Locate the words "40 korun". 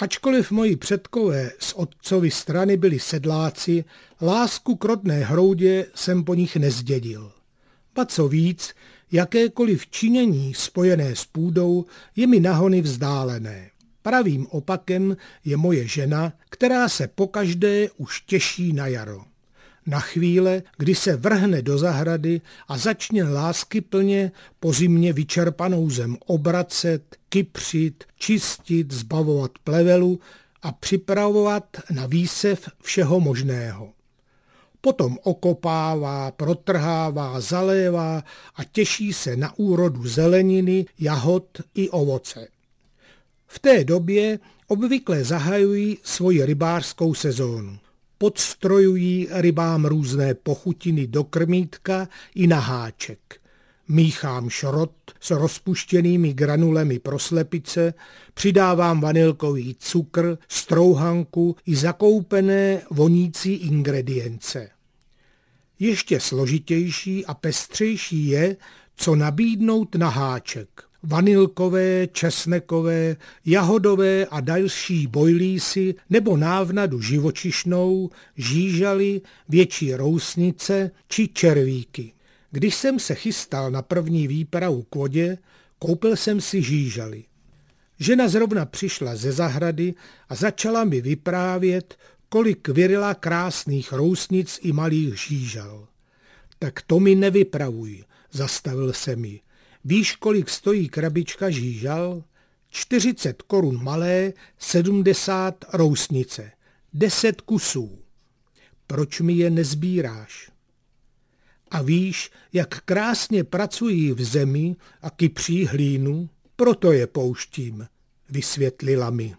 102.70-103.82